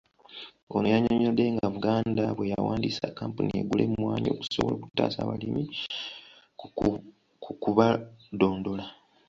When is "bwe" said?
2.35-2.49